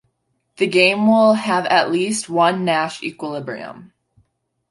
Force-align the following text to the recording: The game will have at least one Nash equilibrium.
The 0.57 0.65
game 0.65 1.05
will 1.05 1.33
have 1.35 1.67
at 1.67 1.91
least 1.91 2.27
one 2.27 2.65
Nash 2.65 3.03
equilibrium. 3.03 3.93